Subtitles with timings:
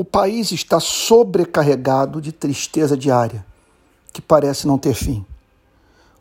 [0.00, 3.44] O país está sobrecarregado de tristeza diária,
[4.12, 5.26] que parece não ter fim.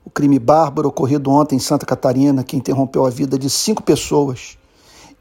[0.03, 4.57] O crime bárbaro ocorrido ontem em Santa Catarina, que interrompeu a vida de cinco pessoas,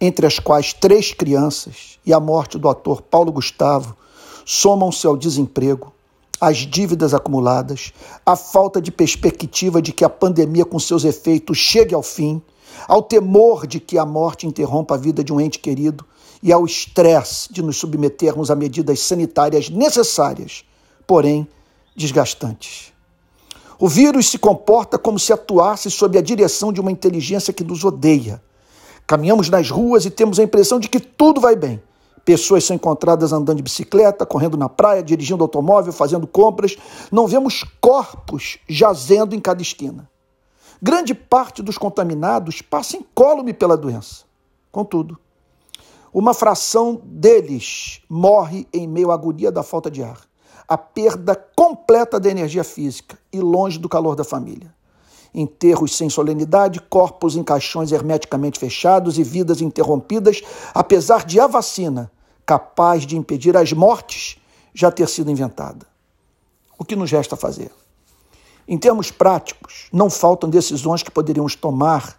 [0.00, 3.95] entre as quais três crianças, e a morte do ator Paulo Gustavo,
[4.46, 5.93] somam-se ao desemprego,
[6.41, 7.93] às dívidas acumuladas,
[8.25, 12.41] à falta de perspectiva de que a pandemia com seus efeitos chegue ao fim,
[12.86, 16.04] ao temor de que a morte interrompa a vida de um ente querido
[16.42, 20.64] e ao estresse de nos submetermos a medidas sanitárias necessárias,
[21.06, 21.46] porém
[21.96, 22.92] desgastantes.
[23.78, 27.84] O vírus se comporta como se atuasse sob a direção de uma inteligência que nos
[27.84, 28.42] odeia.
[29.06, 31.82] Caminhamos nas ruas e temos a impressão de que tudo vai bem.
[32.24, 36.77] Pessoas são encontradas andando de bicicleta, correndo na praia, dirigindo automóvel, fazendo compras.
[37.12, 40.10] Não vemos corpos jazendo em cada esquina.
[40.80, 44.25] Grande parte dos contaminados passa incólume pela doença.
[44.71, 45.19] Contudo,
[46.12, 50.21] uma fração deles morre em meio à agonia da falta de ar,
[50.69, 54.74] a perda completa da energia física e longe do calor da família.
[55.35, 60.43] Enterros sem solenidade, corpos em caixões hermeticamente fechados e vidas interrompidas,
[60.74, 62.11] apesar de a vacina,
[62.45, 64.38] capaz de impedir as mortes,
[64.72, 65.87] já ter sido inventada.
[66.78, 67.71] O que nos resta fazer?
[68.69, 72.19] Em termos práticos, não faltam decisões que poderíamos tomar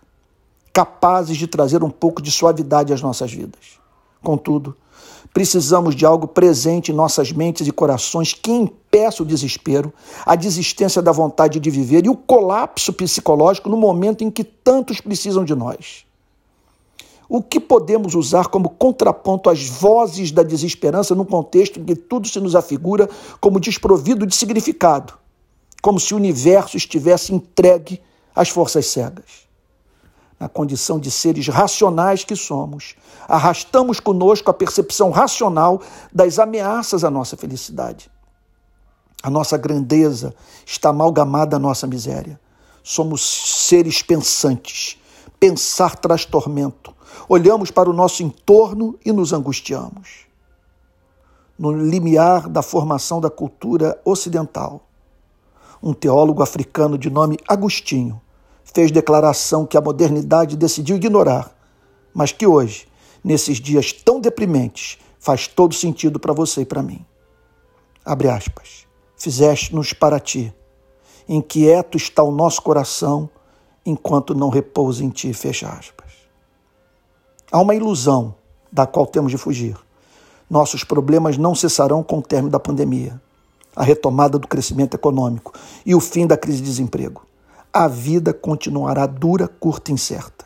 [0.72, 3.80] capazes de trazer um pouco de suavidade às nossas vidas.
[4.24, 4.76] Contudo,
[5.34, 9.94] precisamos de algo presente em nossas mentes e corações que impeça o desespero,
[10.26, 15.02] a desistência da vontade de viver e o colapso psicológico no momento em que tantos
[15.02, 16.06] precisam de nós.
[17.28, 22.28] O que podemos usar como contraponto às vozes da desesperança num contexto em que tudo
[22.28, 23.10] se nos afigura
[23.42, 25.14] como desprovido de significado,
[25.88, 28.02] como se o universo estivesse entregue
[28.36, 29.48] às forças cegas?
[30.38, 35.82] na condição de seres racionais que somos, arrastamos conosco a percepção racional
[36.14, 38.12] das ameaças à nossa felicidade.
[39.24, 42.38] A nossa grandeza está amalgamada à nossa miséria.
[42.84, 43.22] Somos
[43.68, 45.00] seres pensantes.
[45.40, 46.94] Pensar traz tormento.
[47.30, 50.28] Olhamos para o nosso entorno e nos angustiamos.
[51.58, 54.87] No limiar da formação da cultura ocidental,
[55.82, 58.22] um teólogo africano de nome Agostinho
[58.64, 61.52] fez declaração que a modernidade decidiu ignorar,
[62.14, 62.88] mas que hoje,
[63.24, 67.06] nesses dias tão deprimentes, faz todo sentido para você e para mim.
[68.06, 68.86] Abre aspas.
[69.18, 70.54] Fizeste-nos para ti.
[71.28, 73.30] Inquieto está o nosso coração
[73.86, 75.34] enquanto não repousa em ti.
[75.34, 76.14] Fecha aspas.
[77.52, 78.36] Há uma ilusão
[78.72, 79.76] da qual temos de fugir.
[80.50, 83.22] Nossos problemas não cessarão com o término da pandemia,
[83.78, 85.54] a retomada do crescimento econômico
[85.86, 87.28] e o fim da crise de desemprego
[87.78, 90.46] a vida continuará dura, curta e incerta.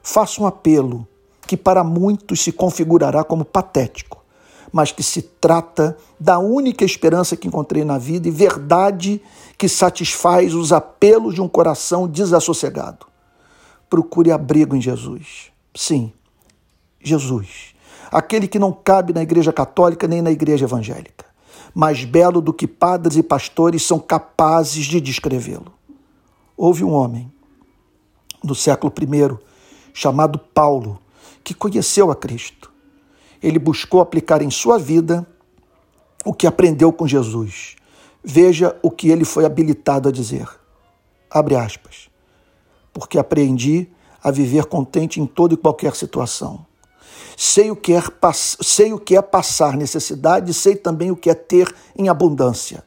[0.00, 1.06] Faço um apelo
[1.44, 4.24] que para muitos se configurará como patético,
[4.72, 9.20] mas que se trata da única esperança que encontrei na vida e verdade
[9.58, 13.06] que satisfaz os apelos de um coração desassossegado.
[13.90, 15.50] Procure abrigo em Jesus.
[15.74, 16.12] Sim,
[17.00, 17.74] Jesus,
[18.10, 21.24] aquele que não cabe na Igreja Católica nem na Igreja Evangélica,
[21.74, 25.72] mais belo do que padres e pastores são capazes de descrevê-lo.
[26.56, 27.30] Houve um homem
[28.42, 29.38] no século I
[29.92, 31.00] chamado Paulo
[31.44, 32.72] que conheceu a Cristo.
[33.42, 35.26] Ele buscou aplicar em sua vida
[36.24, 37.76] o que aprendeu com Jesus.
[38.24, 40.48] Veja o que ele foi habilitado a dizer.
[41.30, 42.08] Abre aspas.
[42.92, 43.88] Porque aprendi
[44.20, 46.65] a viver contente em toda e qualquer situação.
[47.36, 48.02] Sei o que é,
[48.32, 52.82] sei o que é passar necessidade, sei também o que é ter em abundância.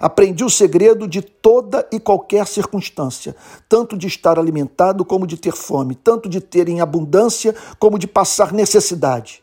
[0.00, 3.36] Aprendi o segredo de toda e qualquer circunstância,
[3.68, 8.08] tanto de estar alimentado como de ter fome, tanto de ter em abundância como de
[8.08, 9.40] passar necessidade.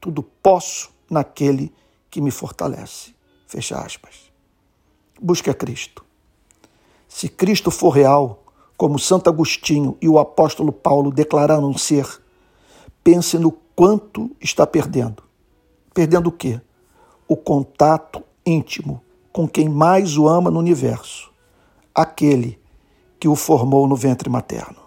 [0.00, 1.72] Tudo posso naquele
[2.10, 3.14] que me fortalece.
[3.46, 4.32] Fecha aspas.
[5.22, 6.04] Busque a Cristo.
[7.06, 8.42] Se Cristo for real,
[8.76, 12.20] como Santo Agostinho e o apóstolo Paulo declararam ser,
[13.04, 15.22] pense no quanto está perdendo.
[15.92, 16.60] Perdendo o quê?
[17.26, 19.02] O contato íntimo
[19.32, 21.32] com quem mais o ama no universo,
[21.94, 22.58] aquele
[23.18, 24.83] que o formou no ventre materno.